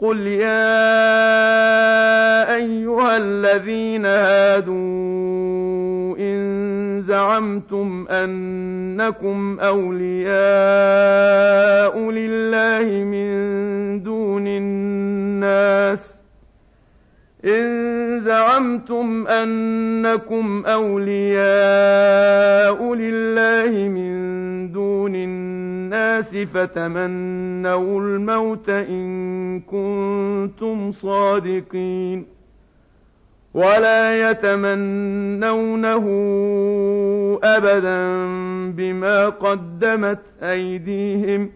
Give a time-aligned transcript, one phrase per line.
[0.00, 0.80] قل يا
[2.54, 4.74] أيها الذين هادوا
[6.18, 10.30] إن زعمتم أنكم أولياء
[12.10, 13.30] لله من
[14.02, 16.14] دون الناس
[17.44, 21.44] إن زعمتم أنكم أولياء
[22.94, 25.69] لله من دون الناس
[26.54, 32.26] فتمنوا الموت إن كنتم صادقين
[33.54, 36.04] ولا يتمنونه
[37.42, 38.00] أبدا
[38.72, 41.50] بما قدمت أيديهم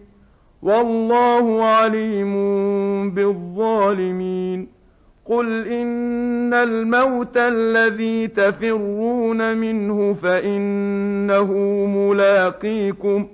[0.61, 2.33] والله عليم
[3.11, 4.67] بالظالمين
[5.25, 11.53] قل إن الموت الذي تفرون منه فإنه
[11.85, 13.27] ملاقيكم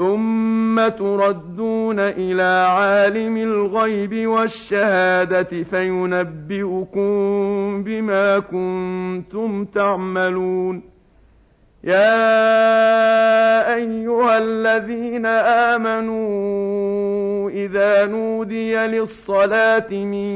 [0.00, 7.10] ثم تردون إلى عالم الغيب والشهادة فينبئكم
[7.82, 10.82] بما كنتم تعملون
[11.84, 12.14] يا
[13.74, 15.26] أيها الذين
[15.76, 20.30] آمنوا إذا نودي للصلاة من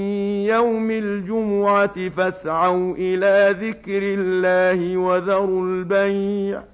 [0.44, 6.73] يوم الجمعة فاسعوا إلى ذكر الله وذروا البيع